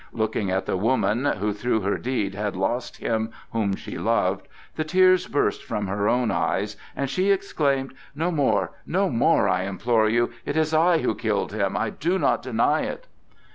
Looking 0.13 0.49
at 0.49 0.65
the 0.65 0.77
woman 0.77 1.25
who 1.25 1.53
through 1.53 1.81
her 1.81 1.99
deed 1.99 2.33
had 2.33 2.55
lost 2.55 2.97
him 2.97 3.29
whom 3.51 3.75
she 3.75 3.99
loved, 3.99 4.47
the 4.75 4.83
tears 4.83 5.27
burst 5.27 5.63
from 5.63 5.85
her 5.85 6.09
own 6.09 6.31
eyes, 6.31 6.75
and 6.95 7.07
she 7.07 7.29
exclaimed: 7.29 7.93
"No 8.15 8.31
more! 8.31 8.71
No 8.87 9.11
more! 9.11 9.47
I 9.47 9.61
implore 9.65 10.09
you. 10.09 10.31
It 10.43 10.57
is 10.57 10.73
I 10.73 11.03
who 11.03 11.13
killed 11.13 11.53
him; 11.53 11.77
I 11.77 11.91
do 11.91 12.17
not 12.17 12.41
deny 12.41 12.81
it!" 12.81 13.05